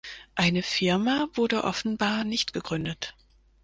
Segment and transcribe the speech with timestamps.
[0.33, 3.13] Eine Firma wurde offenbar nicht gegründet.